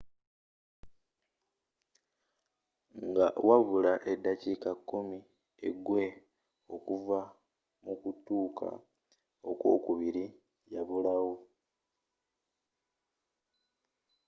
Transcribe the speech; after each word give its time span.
nga 3.09 3.27
wabula 3.47 3.93
eddakiika 4.11 4.71
kkumi 4.77 5.19
egwe 5.67 6.03
okuva 6.75 7.19
mu 7.85 7.93
kutuuka 8.01 8.67
ok'wokubiri 9.49 10.25
yabulawo 10.73 11.35